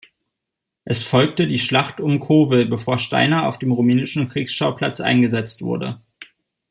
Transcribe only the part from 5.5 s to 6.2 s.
wurde.